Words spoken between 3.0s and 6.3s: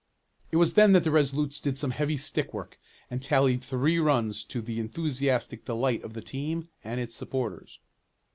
and tallied three runs to the enthusiastic delight of the